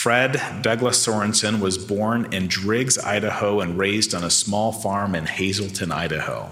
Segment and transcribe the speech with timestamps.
[0.00, 5.26] Fred Douglas Sorensen was born in Driggs, Idaho, and raised on a small farm in
[5.26, 6.48] Hazelton, Idaho.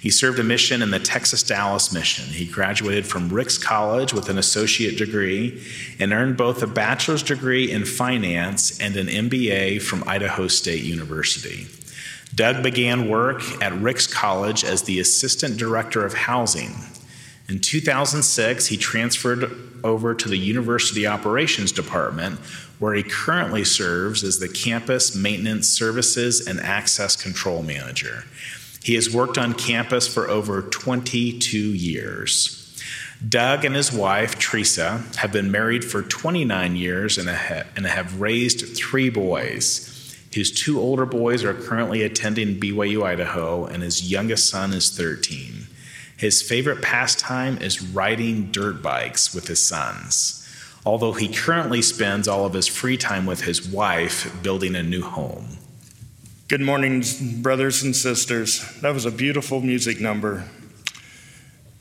[0.00, 2.24] He served a mission in the Texas Dallas mission.
[2.24, 5.64] He graduated from Ricks College with an associate degree
[6.00, 11.68] and earned both a bachelor's degree in finance and an MBA from Idaho State University.
[12.34, 16.74] Doug began work at Ricks College as the assistant director of housing.
[17.48, 19.52] In 2006, he transferred
[19.84, 22.38] over to the University Operations Department,
[22.82, 28.24] where he currently serves as the Campus Maintenance Services and Access Control Manager.
[28.82, 32.58] He has worked on campus for over 22 years.
[33.28, 39.10] Doug and his wife, Teresa, have been married for 29 years and have raised three
[39.10, 40.16] boys.
[40.32, 45.68] His two older boys are currently attending BYU Idaho, and his youngest son is 13.
[46.16, 50.41] His favorite pastime is riding dirt bikes with his sons,
[50.84, 55.02] although he currently spends all of his free time with his wife building a new
[55.02, 55.58] home.
[56.48, 57.02] Good morning,
[57.40, 58.80] brothers and sisters.
[58.80, 60.44] That was a beautiful music number.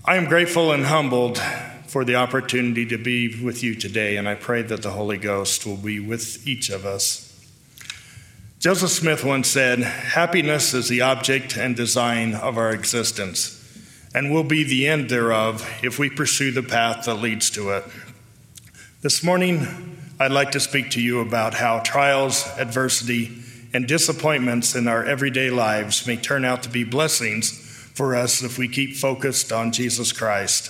[0.05, 1.39] I am grateful and humbled
[1.87, 5.65] for the opportunity to be with you today, and I pray that the Holy Ghost
[5.65, 7.27] will be with each of us.
[8.59, 13.57] Joseph Smith once said, Happiness is the object and design of our existence,
[14.13, 17.83] and will be the end thereof if we pursue the path that leads to it.
[19.01, 23.31] This morning, I'd like to speak to you about how trials, adversity,
[23.73, 27.49] and disappointments in our everyday lives may turn out to be blessings
[27.95, 30.69] for us if we keep focused on Jesus Christ.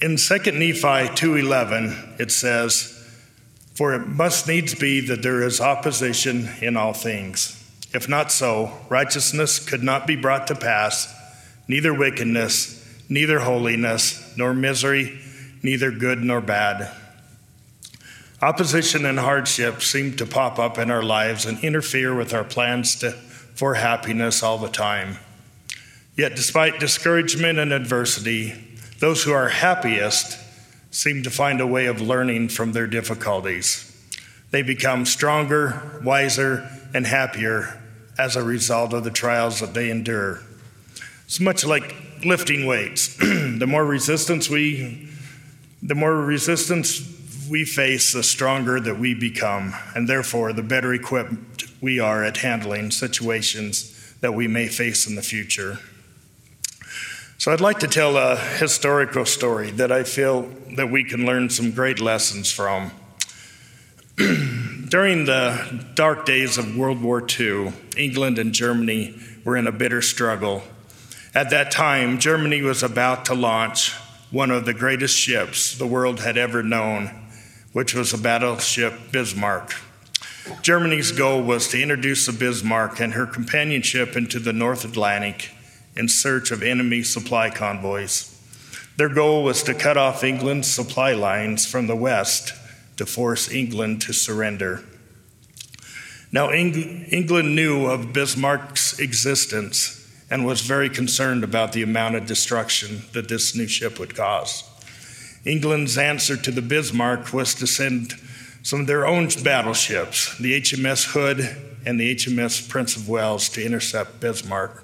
[0.00, 2.94] In 2 Nephi 2:11 it says,
[3.74, 7.56] "For it must needs be that there is opposition in all things.
[7.92, 11.08] If not so, righteousness could not be brought to pass,
[11.66, 12.76] neither wickedness,
[13.08, 15.18] neither holiness, nor misery,
[15.62, 16.90] neither good nor bad."
[18.42, 22.96] Opposition and hardship seem to pop up in our lives and interfere with our plans
[22.96, 25.18] to, for happiness all the time.
[26.16, 28.54] Yet, despite discouragement and adversity,
[28.98, 30.38] those who are happiest
[30.90, 33.88] seem to find a way of learning from their difficulties.
[34.50, 37.80] They become stronger, wiser, and happier
[38.18, 40.40] as a result of the trials that they endure.
[41.26, 43.16] It's much like lifting weights.
[43.16, 45.11] the more resistance we
[45.82, 47.00] the more resistance
[47.50, 52.38] we face, the stronger that we become, and therefore the better equipped we are at
[52.38, 55.78] handling situations that we may face in the future.
[57.36, 60.42] So I'd like to tell a historical story that I feel
[60.76, 62.92] that we can learn some great lessons from.
[64.16, 70.02] During the dark days of World War II, England and Germany were in a bitter
[70.02, 70.62] struggle.
[71.34, 73.96] At that time, Germany was about to launch
[74.32, 77.22] one of the greatest ships the world had ever known
[77.72, 79.74] which was a battleship Bismarck.
[80.60, 85.50] Germany's goal was to introduce the Bismarck and her companionship into the North Atlantic
[85.96, 88.28] in search of enemy supply convoys.
[88.96, 92.52] Their goal was to cut off England's supply lines from the west
[92.96, 94.84] to force England to surrender.
[96.30, 100.01] Now, Eng- England knew of Bismarck's existence
[100.32, 104.64] and was very concerned about the amount of destruction that this new ship would cause.
[105.44, 108.14] England's answer to the Bismarck was to send
[108.62, 111.40] some of their own battleships, the HMS Hood
[111.84, 114.82] and the HMS Prince of Wales, to intercept Bismarck.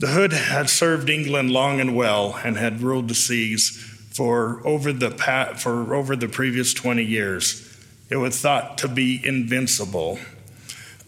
[0.00, 3.70] The Hood had served England long and well and had ruled the seas
[4.12, 5.12] for over the,
[5.58, 7.72] for over the previous 20 years.
[8.08, 10.18] It was thought to be invincible.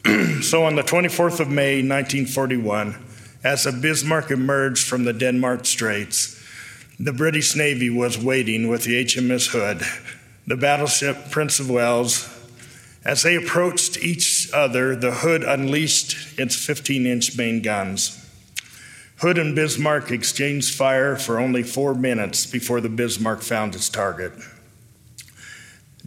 [0.42, 3.08] so on the 24th of May, 1941,
[3.44, 6.40] as the Bismarck emerged from the Denmark Straits,
[6.98, 9.82] the British Navy was waiting with the HMS Hood,
[10.46, 12.28] the battleship Prince of Wales.
[13.04, 18.18] As they approached each other, the Hood unleashed its 15 inch main guns.
[19.16, 24.32] Hood and Bismarck exchanged fire for only four minutes before the Bismarck found its target.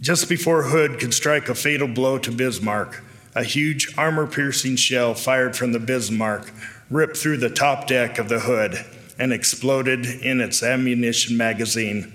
[0.00, 3.02] Just before Hood could strike a fatal blow to Bismarck,
[3.34, 6.52] a huge armor piercing shell fired from the Bismarck
[6.90, 8.84] ripped through the top deck of the Hood
[9.18, 12.12] and exploded in its ammunition magazine,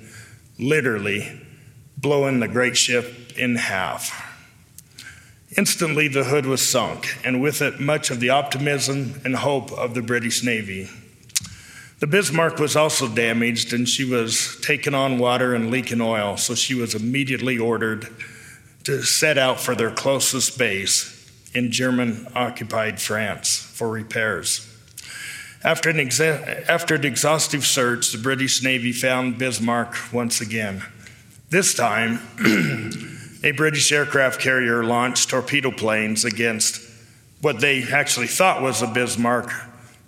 [0.59, 1.41] literally
[1.97, 4.27] blowing the great ship in half.
[5.57, 9.93] Instantly, the hood was sunk, and with it, much of the optimism and hope of
[9.93, 10.89] the British Navy.
[11.99, 16.55] The Bismarck was also damaged, and she was taking on water and leaking oil, so
[16.55, 18.07] she was immediately ordered
[18.85, 21.20] to set out for their closest base
[21.53, 24.67] in German occupied France for repairs.
[25.63, 30.83] After an, exa- after an exhaustive search, the British Navy found Bismarck once again.
[31.49, 32.19] This time,
[33.43, 36.89] a British aircraft carrier launched torpedo planes against
[37.41, 39.51] what they actually thought was a Bismarck,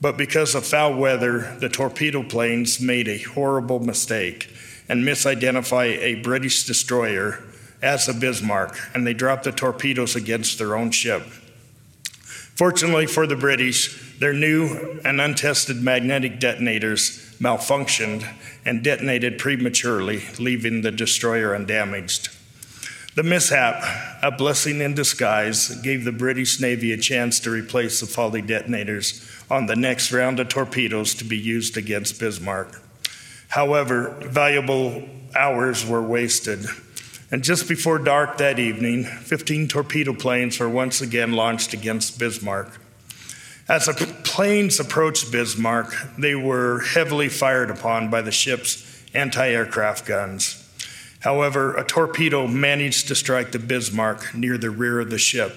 [0.01, 4.49] but because of foul weather, the torpedo planes made a horrible mistake
[4.89, 7.43] and misidentify a British destroyer
[7.83, 11.21] as the Bismarck, and they dropped the torpedoes against their own ship.
[12.55, 18.25] Fortunately for the British, their new and untested magnetic detonators malfunctioned
[18.63, 22.29] and detonated prematurely, leaving the destroyer undamaged.
[23.15, 23.83] The mishap,
[24.23, 29.29] a blessing in disguise, gave the British Navy a chance to replace the faulty detonators
[29.51, 32.81] on the next round of torpedoes to be used against Bismarck.
[33.49, 36.65] However, valuable hours were wasted.
[37.33, 42.79] And just before dark that evening, 15 torpedo planes were once again launched against Bismarck.
[43.67, 43.93] As the
[44.23, 50.63] planes approached Bismarck, they were heavily fired upon by the ship's anti aircraft guns.
[51.21, 55.55] However, a torpedo managed to strike the Bismarck near the rear of the ship.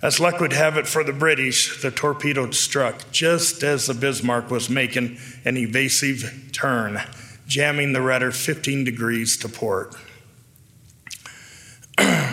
[0.00, 4.52] As luck would have it for the British, the torpedo struck just as the Bismarck
[4.52, 7.02] was making an evasive turn,
[7.48, 9.96] jamming the rudder 15 degrees to port,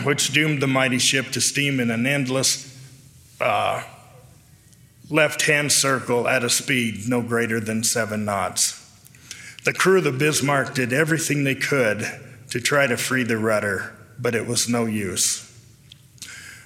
[0.03, 2.77] which doomed the mighty ship to steam in an endless
[3.39, 3.83] uh,
[5.09, 8.79] left hand circle at a speed no greater than seven knots.
[9.63, 12.05] The crew of the Bismarck did everything they could
[12.49, 15.49] to try to free the rudder, but it was no use.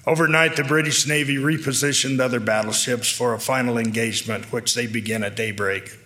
[0.05, 5.35] Overnight, the British Navy repositioned other battleships for a final engagement, which they began at
[5.35, 5.97] daybreak.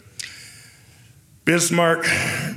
[1.51, 2.07] Bismarck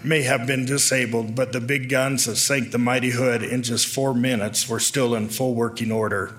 [0.05, 3.89] may have been disabled, but the big guns that sank the mighty Hood in just
[3.89, 6.37] four minutes were still in full working order.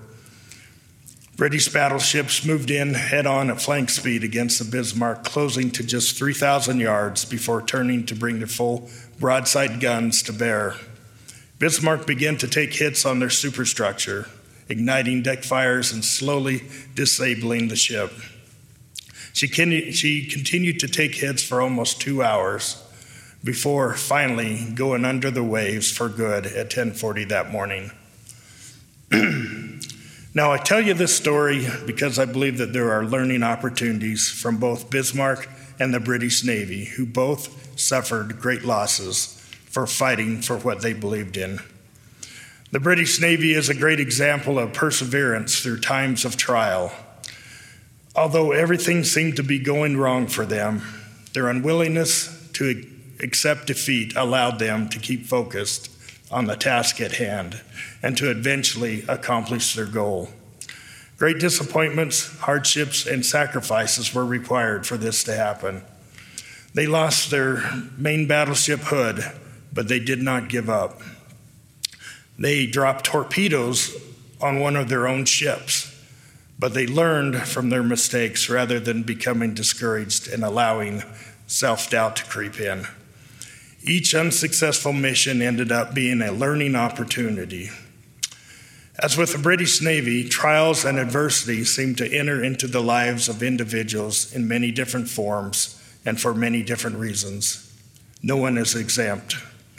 [1.36, 6.16] British battleships moved in head on at flank speed against the Bismarck, closing to just
[6.16, 8.88] 3,000 yards before turning to bring their full
[9.20, 10.76] broadside guns to bear.
[11.58, 14.30] Bismarck began to take hits on their superstructure
[14.70, 16.62] igniting deck fires and slowly
[16.94, 18.10] disabling the ship.
[19.36, 22.82] She, con- she continued to take hits for almost two hours
[23.44, 27.90] before finally going under the waves for good at 1040 that morning.
[30.34, 34.56] now, I tell you this story because I believe that there are learning opportunities from
[34.56, 40.80] both Bismarck and the British Navy, who both suffered great losses for fighting for what
[40.80, 41.58] they believed in.
[42.70, 46.90] The British Navy is a great example of perseverance through times of trial.
[48.16, 50.82] Although everything seemed to be going wrong for them,
[51.34, 52.84] their unwillingness to
[53.20, 55.90] accept defeat allowed them to keep focused
[56.30, 57.60] on the task at hand
[58.02, 60.30] and to eventually accomplish their goal.
[61.18, 65.82] Great disappointments, hardships, and sacrifices were required for this to happen.
[66.74, 67.62] They lost their
[67.96, 69.24] main battleship Hood,
[69.72, 71.00] but they did not give up
[72.38, 73.96] they dropped torpedoes
[74.40, 75.85] on one of their own ships,
[76.58, 81.02] but they learned from their mistakes rather than becoming discouraged and allowing
[81.46, 82.86] self doubt to creep in.
[83.82, 87.70] Each unsuccessful mission ended up being a learning opportunity.
[88.98, 93.42] As with the British Navy, trials and adversity seem to enter into the lives of
[93.42, 97.62] individuals in many different forms and for many different reasons.
[98.22, 99.36] No one is exempt.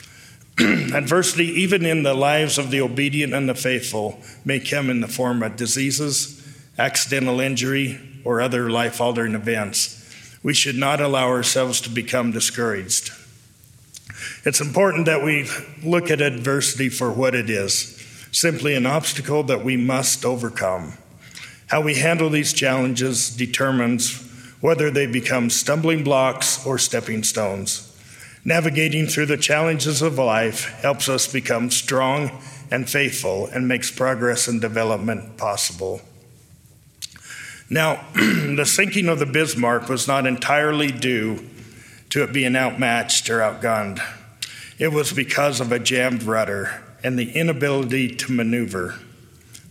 [0.60, 5.08] Adversity, even in the lives of the obedient and the faithful, may come in the
[5.08, 6.37] form of diseases,
[6.78, 9.94] accidental injury, or other life altering events.
[10.44, 13.12] We should not allow ourselves to become discouraged.
[14.44, 15.50] It's important that we
[15.84, 17.94] look at adversity for what it is
[18.32, 20.94] simply an obstacle that we must overcome.
[21.68, 24.24] How we handle these challenges determines
[24.62, 27.84] whether they become stumbling blocks or stepping stones.
[28.46, 32.32] Navigating through the challenges of life helps us become strong
[32.72, 36.02] and faithful and makes progress and development possible.
[37.70, 41.46] Now, the sinking of the Bismarck was not entirely due
[42.10, 44.00] to it being outmatched or outgunned.
[44.80, 49.00] It was because of a jammed rudder and the inability to maneuver.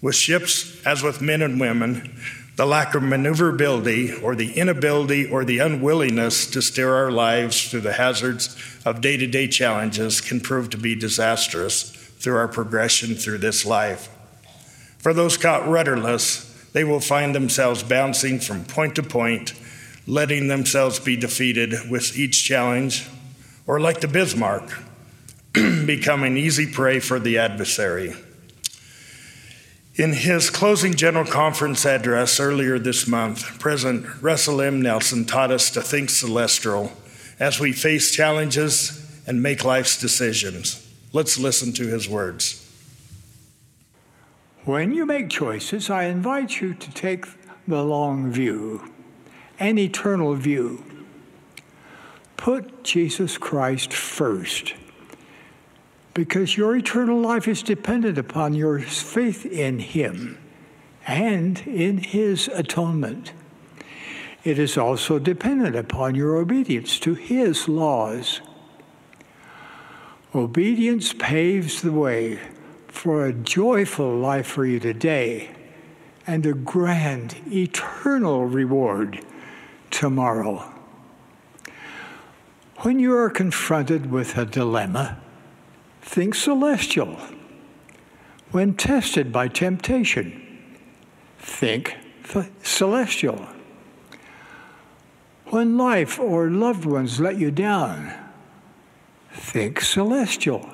[0.02, 2.20] With ships, as with men and women,
[2.56, 7.82] the lack of maneuverability or the inability or the unwillingness to steer our lives through
[7.82, 13.14] the hazards of day to day challenges can prove to be disastrous through our progression
[13.14, 14.08] through this life.
[14.98, 19.54] For those caught rudderless, they will find themselves bouncing from point to point,
[20.06, 23.08] letting themselves be defeated with each challenge,
[23.66, 24.70] or like the Bismarck,
[25.54, 28.14] becoming easy prey for the adversary.
[29.94, 34.82] In his closing General Conference address earlier this month, President Russell M.
[34.82, 36.92] Nelson taught us to think celestial
[37.40, 40.86] as we face challenges and make life's decisions.
[41.14, 42.65] Let's listen to his words.
[44.66, 47.24] When you make choices, I invite you to take
[47.68, 48.92] the long view,
[49.60, 50.82] an eternal view.
[52.36, 54.74] Put Jesus Christ first
[56.14, 60.36] because your eternal life is dependent upon your faith in Him
[61.06, 63.34] and in His atonement.
[64.42, 68.40] It is also dependent upon your obedience to His laws.
[70.34, 72.40] Obedience paves the way
[72.96, 75.50] for a joyful life for you today
[76.26, 79.22] and a grand eternal reward
[79.90, 80.72] tomorrow.
[82.78, 85.20] When you are confronted with a dilemma,
[86.00, 87.18] think celestial.
[88.50, 90.58] When tested by temptation,
[91.38, 91.96] think
[92.62, 93.46] celestial.
[95.48, 98.12] When life or loved ones let you down,
[99.32, 100.70] think celestial.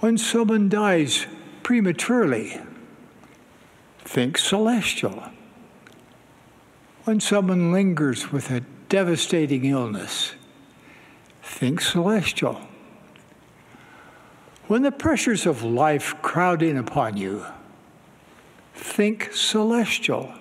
[0.00, 1.26] When someone dies
[1.62, 2.60] prematurely,
[4.00, 5.30] think celestial.
[7.04, 10.34] When someone lingers with a devastating illness,
[11.42, 12.60] think celestial.
[14.66, 17.46] When the pressures of life crowd in upon you,
[18.74, 20.34] think celestial.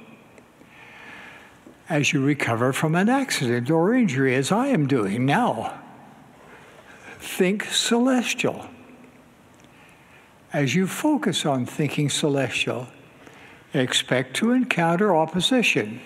[1.88, 5.80] As you recover from an accident or injury, as I am doing now,
[7.20, 8.68] think celestial.
[10.56, 12.88] As you focus on thinking celestial,
[13.74, 16.00] expect to encounter opposition.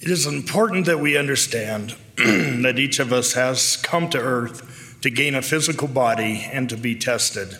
[0.00, 5.10] It is important that we understand that each of us has come to earth to
[5.10, 7.56] gain a physical body and to be tested.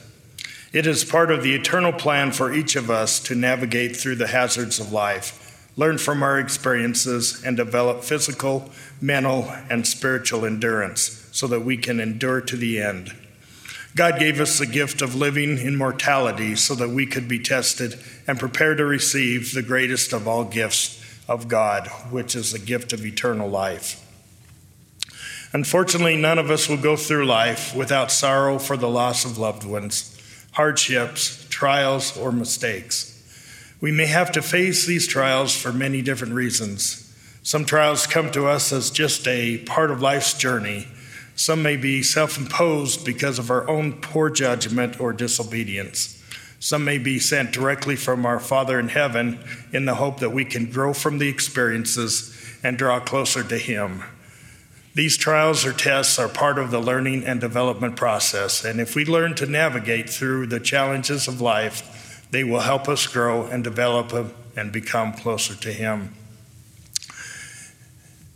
[0.72, 4.26] It is part of the eternal plan for each of us to navigate through the
[4.26, 11.46] hazards of life, learn from our experiences, and develop physical, mental, and spiritual endurance so
[11.46, 13.14] that we can endure to the end.
[13.96, 17.98] God gave us the gift of living in mortality so that we could be tested
[18.26, 22.92] and prepare to receive the greatest of all gifts of God, which is the gift
[22.92, 24.00] of eternal life.
[25.52, 29.64] Unfortunately, none of us will go through life without sorrow for the loss of loved
[29.64, 30.20] ones,
[30.52, 33.12] hardships, trials, or mistakes.
[33.80, 37.00] We may have to face these trials for many different reasons.
[37.44, 40.88] Some trials come to us as just a part of life's journey.
[41.36, 46.22] Some may be self imposed because of our own poor judgment or disobedience.
[46.60, 49.38] Some may be sent directly from our Father in heaven
[49.72, 54.02] in the hope that we can grow from the experiences and draw closer to Him.
[54.94, 59.04] These trials or tests are part of the learning and development process, and if we
[59.04, 64.32] learn to navigate through the challenges of life, they will help us grow and develop
[64.56, 66.14] and become closer to Him.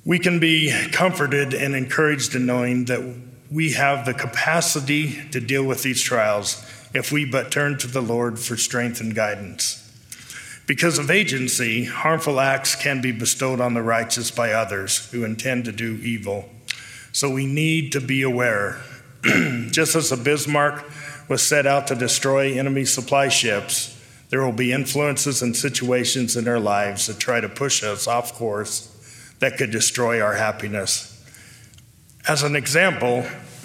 [0.08, 3.02] We can be comforted and encouraged in knowing that
[3.50, 8.00] we have the capacity to deal with these trials if we but turn to the
[8.00, 9.84] Lord for strength and guidance.
[10.66, 15.66] Because of agency, harmful acts can be bestowed on the righteous by others who intend
[15.66, 16.48] to do evil.
[17.12, 18.80] So we need to be aware.
[19.22, 20.90] Just as a Bismarck
[21.28, 23.94] was set out to destroy enemy supply ships,
[24.30, 28.32] there will be influences and situations in our lives that try to push us off
[28.32, 28.94] course
[29.38, 31.14] that could destroy our happiness.
[32.26, 33.26] As an example,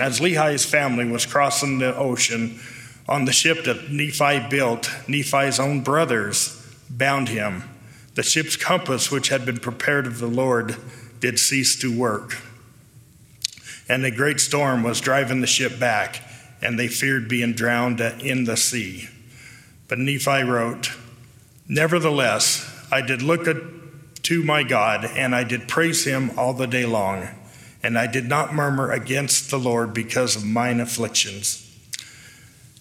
[0.00, 2.60] as Lehi's family was crossing the ocean
[3.08, 6.54] on the ship that Nephi built, Nephi's own brothers
[6.90, 7.64] bound him.
[8.14, 10.76] The ship's compass, which had been prepared of the Lord,
[11.20, 12.36] did cease to work.
[13.88, 16.22] And a great storm was driving the ship back,
[16.60, 19.08] and they feared being drowned in the sea.
[19.88, 20.92] But Nephi wrote,
[21.66, 23.46] Nevertheless, I did look
[24.28, 27.28] to my God, and I did praise him all the day long,
[27.82, 31.64] and I did not murmur against the Lord because of mine afflictions.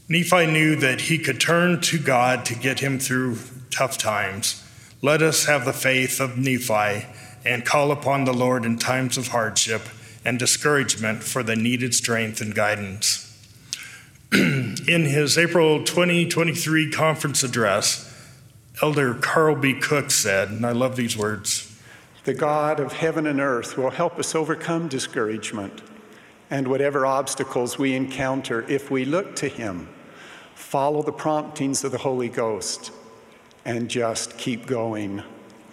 [0.10, 3.38] Nephi knew that he could turn to God to get him through
[3.72, 4.62] tough times.
[5.01, 7.06] Let us have the faith of Nephi
[7.46, 9.84] and call upon the Lord in times of hardship
[10.25, 13.24] and discouragement for the needed strength and guidance.
[14.34, 18.06] in his April 2023 conference address,
[18.81, 19.74] Elder Carl B.
[19.74, 21.79] Cook said, and I love these words
[22.25, 25.81] The God of heaven and earth will help us overcome discouragement
[26.50, 29.89] and whatever obstacles we encounter if we look to Him
[30.57, 32.91] follow the promptings of the Holy Ghost,
[33.63, 35.24] and just keep going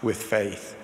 [0.02, 0.76] with faith.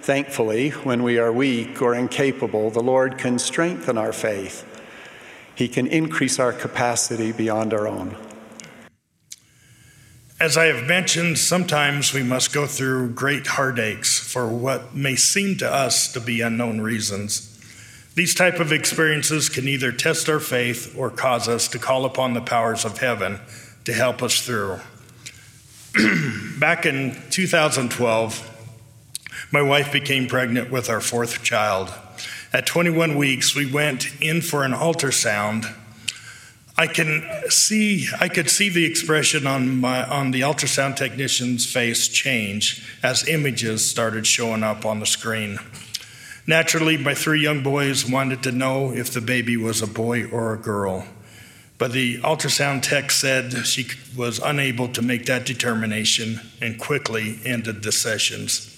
[0.00, 4.64] Thankfully, when we are weak or incapable, the Lord can strengthen our faith.
[5.54, 8.16] He can increase our capacity beyond our own.
[10.40, 15.58] As I have mentioned, sometimes we must go through great heartaches for what may seem
[15.58, 17.58] to us to be unknown reasons.
[18.14, 22.34] These type of experiences can either test our faith or cause us to call upon
[22.34, 23.40] the powers of heaven
[23.84, 24.78] to help us through.
[26.60, 31.92] Back in 2012, my wife became pregnant with our fourth child.
[32.52, 35.74] At 21 weeks, we went in for an ultrasound.
[36.80, 42.06] I can see I could see the expression on my on the ultrasound technician's face
[42.06, 45.58] change as images started showing up on the screen.
[46.46, 50.54] Naturally, my three young boys wanted to know if the baby was a boy or
[50.54, 51.04] a girl.
[51.78, 57.82] But the ultrasound tech said she was unable to make that determination and quickly ended
[57.82, 58.74] the sessions.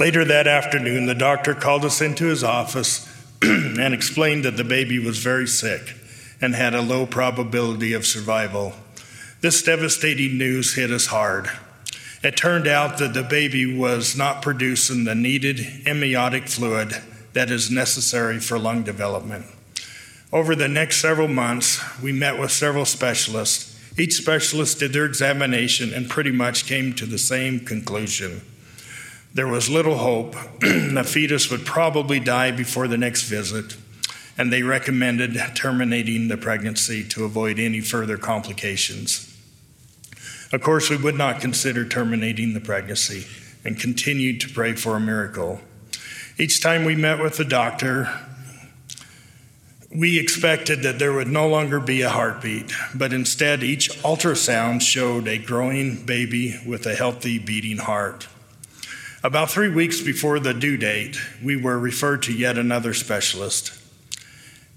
[0.00, 3.06] Later that afternoon, the doctor called us into his office
[3.42, 5.96] and explained that the baby was very sick
[6.42, 8.74] and had a low probability of survival.
[9.40, 11.48] This devastating news hit us hard.
[12.22, 16.96] It turned out that the baby was not producing the needed amniotic fluid
[17.32, 19.46] that is necessary for lung development.
[20.32, 23.68] Over the next several months, we met with several specialists.
[23.98, 28.40] Each specialist did their examination and pretty much came to the same conclusion.
[29.34, 30.34] There was little hope.
[30.60, 33.76] the fetus would probably die before the next visit,
[34.38, 39.28] and they recommended terminating the pregnancy to avoid any further complications.
[40.52, 43.26] Of course, we would not consider terminating the pregnancy
[43.64, 45.60] and continued to pray for a miracle.
[46.38, 48.08] Each time we met with the doctor,
[49.94, 55.28] we expected that there would no longer be a heartbeat, but instead, each ultrasound showed
[55.28, 58.28] a growing baby with a healthy beating heart.
[59.22, 63.81] About three weeks before the due date, we were referred to yet another specialist.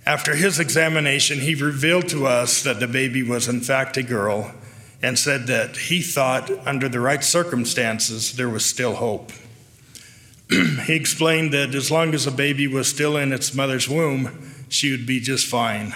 [0.06, 4.54] After his examination, he revealed to us that the baby was in fact a girl
[5.02, 9.32] and said that he thought, under the right circumstances, there was still hope.
[10.50, 14.92] he explained that as long as the baby was still in its mother's womb, she
[14.92, 15.94] would be just fine.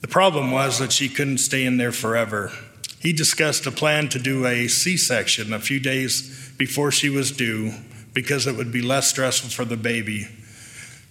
[0.00, 2.52] The problem was that she couldn't stay in there forever.
[3.00, 7.30] He discussed a plan to do a C section a few days before she was
[7.30, 7.74] due
[8.12, 10.28] because it would be less stressful for the baby.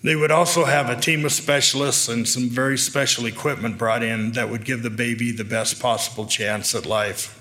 [0.03, 4.33] They would also have a team of specialists and some very special equipment brought in
[4.33, 7.39] that would give the baby the best possible chance at life.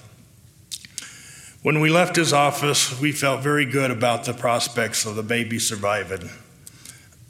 [1.63, 5.59] When we left his office, we felt very good about the prospects of the baby
[5.59, 6.31] surviving.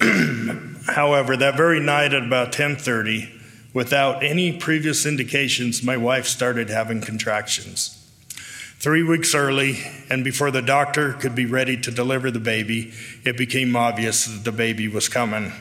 [0.86, 3.30] However, that very night at about 10:30,
[3.72, 8.01] without any previous indications, my wife started having contractions.
[8.82, 9.78] Three weeks early,
[10.10, 12.92] and before the doctor could be ready to deliver the baby,
[13.24, 15.52] it became obvious that the baby was coming.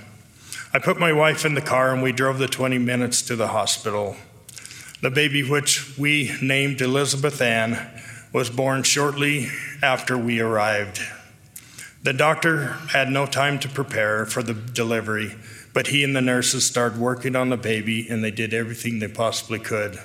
[0.73, 3.49] I put my wife in the car and we drove the 20 minutes to the
[3.49, 4.15] hospital.
[5.03, 7.77] The baby, which we named Elizabeth Ann,
[8.33, 9.49] was born shortly
[9.83, 10.99] after we arrived.
[12.01, 15.35] The doctor had no time to prepare for the delivery,
[15.75, 19.07] but he and the nurses started working on the baby and they did everything they
[19.07, 19.99] possibly could.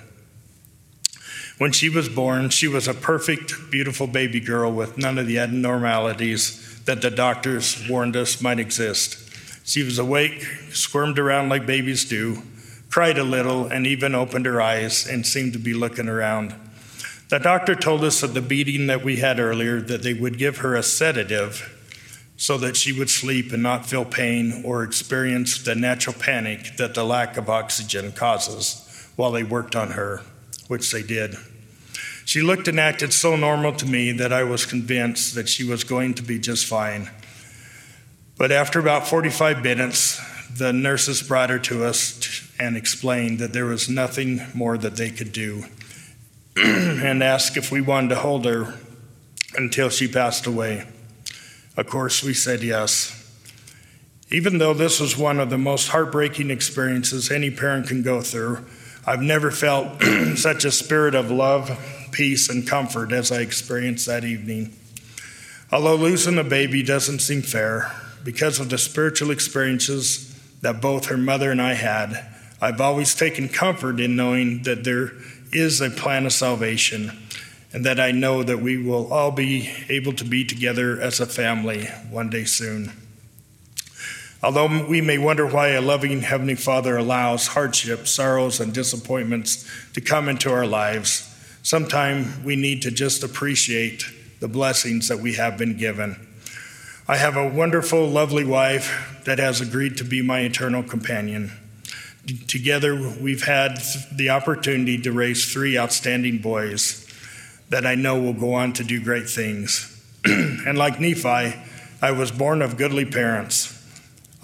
[1.58, 5.38] When she was born, she was a perfect, beautiful baby girl with none of the
[5.38, 9.18] abnormalities that the doctors warned us might exist.
[9.66, 12.42] She was awake, squirmed around like babies do,
[12.90, 16.54] cried a little, and even opened her eyes and seemed to be looking around.
[17.30, 20.58] The doctor told us at the beating that we had earlier that they would give
[20.58, 21.72] her a sedative
[22.36, 26.92] so that she would sleep and not feel pain or experience the natural panic that
[26.92, 30.20] the lack of oxygen causes while they worked on her
[30.68, 31.36] which they did.
[32.24, 35.84] She looked and acted so normal to me that I was convinced that she was
[35.84, 37.10] going to be just fine.
[38.36, 40.20] But after about 45 minutes,
[40.58, 45.10] the nurses brought her to us and explained that there was nothing more that they
[45.10, 45.64] could do
[46.56, 48.74] and asked if we wanted to hold her
[49.56, 50.86] until she passed away.
[51.76, 53.12] Of course, we said yes.
[54.30, 58.64] Even though this was one of the most heartbreaking experiences any parent can go through,
[59.06, 60.02] I've never felt
[60.34, 61.70] such a spirit of love,
[62.10, 64.74] peace, and comfort as I experienced that evening.
[65.70, 67.92] Although losing a baby doesn't seem fair,
[68.24, 72.26] because of the spiritual experiences that both her mother and I had,
[72.60, 75.12] I've always taken comfort in knowing that there
[75.52, 77.12] is a plan of salvation
[77.72, 81.26] and that I know that we will all be able to be together as a
[81.26, 82.90] family one day soon.
[84.42, 90.00] Although we may wonder why a loving Heavenly Father allows hardships, sorrows, and disappointments to
[90.00, 94.04] come into our lives, sometimes we need to just appreciate
[94.40, 96.26] the blessings that we have been given.
[97.08, 101.52] I have a wonderful, lovely wife that has agreed to be my eternal companion.
[102.48, 103.80] Together, we've had
[104.12, 107.06] the opportunity to raise three outstanding boys
[107.70, 109.92] that I know will go on to do great things.
[110.24, 111.54] and like Nephi,
[112.02, 113.75] I was born of goodly parents.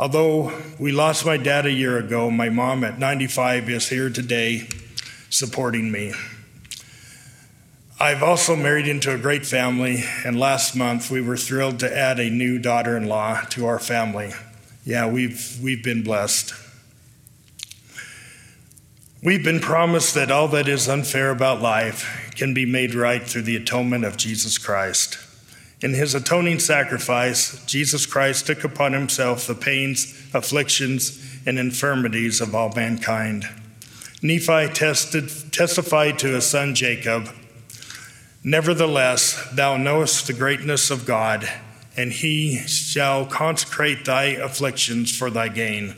[0.02, 4.66] Although we lost my dad a year ago, my mom at 95 is here today
[5.30, 6.12] supporting me.
[8.00, 12.18] I've also married into a great family, and last month we were thrilled to add
[12.18, 14.32] a new daughter in law to our family.
[14.84, 16.52] Yeah, we've, we've been blessed.
[19.22, 23.42] We've been promised that all that is unfair about life can be made right through
[23.42, 25.16] the atonement of Jesus Christ.
[25.82, 32.54] In his atoning sacrifice, Jesus Christ took upon himself the pains, afflictions, and infirmities of
[32.54, 33.48] all mankind.
[34.22, 37.28] Nephi tested, testified to his son Jacob
[38.44, 41.48] Nevertheless, thou knowest the greatness of God,
[41.96, 45.94] and he shall consecrate thy afflictions for thy gain.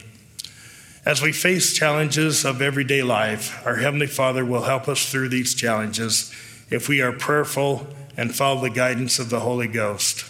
[1.07, 5.55] As we face challenges of everyday life, our Heavenly Father will help us through these
[5.55, 6.33] challenges
[6.71, 10.25] if we are prayerful and follow the guidance of the Holy Ghost.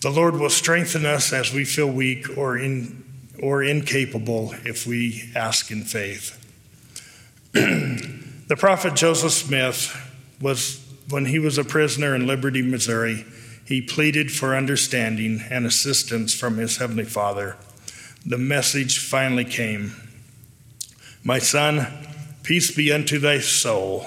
[0.00, 3.04] The Lord will strengthen us as we feel weak or, in,
[3.42, 6.34] or incapable if we ask in faith.
[7.52, 9.96] the prophet Joseph Smith
[10.40, 13.24] was when he was a prisoner in Liberty, Missouri,
[13.64, 17.56] he pleaded for understanding and assistance from his Heavenly Father.
[18.24, 19.94] The message finally came
[21.24, 21.86] My son,
[22.42, 24.06] peace be unto thy soul.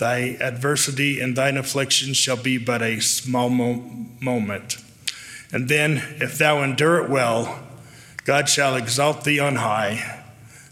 [0.00, 3.84] Thy adversity and thine affliction shall be but a small mo-
[4.18, 4.78] moment.
[5.52, 7.62] And then, if thou endure it well,
[8.24, 10.24] God shall exalt thee on high.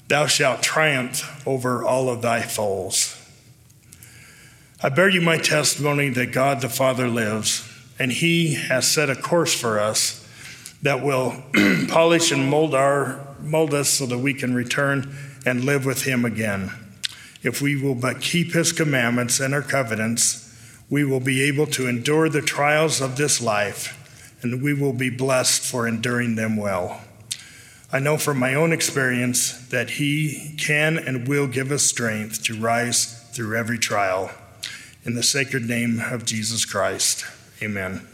[0.09, 3.15] Thou shalt triumph over all of thy foes.
[4.83, 9.15] I bear you my testimony that God the Father lives, and He has set a
[9.15, 10.27] course for us
[10.81, 11.43] that will
[11.89, 15.15] polish and mold our mold us so that we can return
[15.45, 16.73] and live with Him again.
[17.43, 20.45] If we will but keep His commandments and our covenants,
[20.91, 23.95] we will be able to endure the trials of this life,
[24.43, 27.01] and we will be blessed for enduring them well.
[27.93, 32.59] I know from my own experience that He can and will give us strength to
[32.59, 34.31] rise through every trial.
[35.05, 37.25] In the sacred name of Jesus Christ,
[37.63, 38.07] amen.